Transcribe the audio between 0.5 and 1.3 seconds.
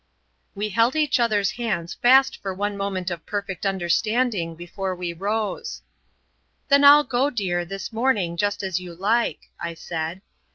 We held each